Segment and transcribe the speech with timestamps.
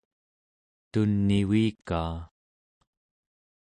[0.91, 2.13] tun'ivikaa